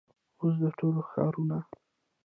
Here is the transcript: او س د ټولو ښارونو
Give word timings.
او 0.39 0.45
س 0.51 0.55
د 0.61 0.63
ټولو 0.79 1.01
ښارونو 1.09 1.59